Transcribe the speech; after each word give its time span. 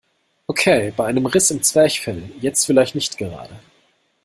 Okay, 0.47 0.91
bei 0.97 1.05
einem 1.05 1.27
Riss 1.27 1.51
im 1.51 1.61
Zwerchfell 1.61 2.23
jetzt 2.39 2.65
vielleicht 2.65 2.95
nicht 2.95 3.19
gerade. 3.19 3.59